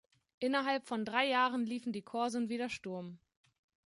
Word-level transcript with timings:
Innerhalb 0.39 0.87
von 0.87 1.05
drei 1.05 1.27
Jahren 1.27 1.63
liefen 1.63 1.93
die 1.93 2.01
Korsen 2.01 2.49
wieder 2.49 2.69
Sturm. 2.69 3.19